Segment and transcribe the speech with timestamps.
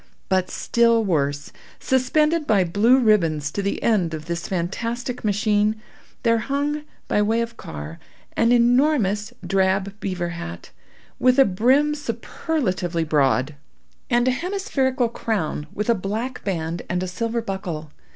[0.29, 1.51] But still worse.
[1.79, 5.75] Suspended by blue ribbons to the end of this fantastic machine,
[6.23, 7.99] there hung, by way of car,
[8.35, 10.71] an enormous drab beaver hat,
[11.19, 13.53] with a brim superlatively broad,
[14.09, 17.91] and a hemispherical crown with a black band and a silver buckle.